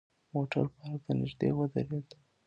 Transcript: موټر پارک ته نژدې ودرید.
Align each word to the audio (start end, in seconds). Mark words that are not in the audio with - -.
موټر 0.33 0.65
پارک 0.75 1.01
ته 1.05 1.13
نژدې 1.19 1.49
ودرید. 1.55 2.07